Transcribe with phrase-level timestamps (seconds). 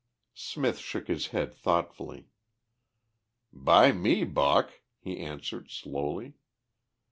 [0.33, 2.31] Smith shook his head thoughtfully.
[3.53, 6.33] "By me, Buck," he answered slowly.